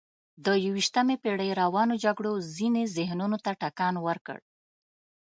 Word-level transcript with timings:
د 0.45 0.47
یویشتمې 0.65 1.15
پېړۍ 1.23 1.49
روانو 1.61 1.93
جګړو 2.03 2.33
ځینو 2.55 2.81
ذهنونو 2.97 3.37
ته 3.45 3.51
ټکان 3.61 3.95
ورکړ. 4.05 4.37